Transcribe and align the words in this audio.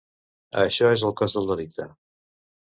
Això 0.61 0.89
és 0.93 1.03
el 1.09 1.13
cos 1.21 1.37
del 1.37 1.47
delicte. 1.51 1.89